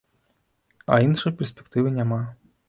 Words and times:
А 0.95 0.97
іншай 1.07 1.35
перспектывы 1.43 1.93
няма. 2.01 2.21